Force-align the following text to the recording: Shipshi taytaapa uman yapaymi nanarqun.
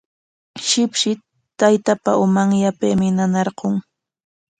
Shipshi 0.67 1.11
taytaapa 1.59 2.11
uman 2.23 2.49
yapaymi 2.63 3.07
nanarqun. 3.17 3.73